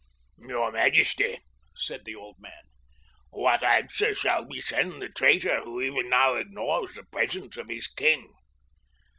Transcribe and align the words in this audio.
"Your 0.39 0.71
majesty," 0.71 1.37
said 1.75 2.05
the 2.05 2.15
old 2.15 2.37
man, 2.39 2.63
"what 3.29 3.61
answer 3.61 4.15
shall 4.15 4.47
we 4.47 4.59
send 4.59 4.99
the 4.99 5.09
traitor 5.09 5.61
who 5.61 5.79
even 5.79 6.09
now 6.09 6.33
ignores 6.33 6.95
the 6.95 7.03
presence 7.03 7.55
of 7.55 7.69
his 7.69 7.85
king?" 7.85 8.33